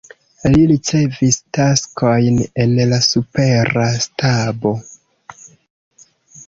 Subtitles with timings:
[0.53, 4.75] Li ricevis taskojn en la supera stabo.